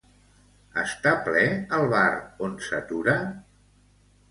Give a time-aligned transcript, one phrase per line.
[0.83, 1.43] Està ple
[1.79, 2.09] el bar
[2.49, 3.17] on s'atura?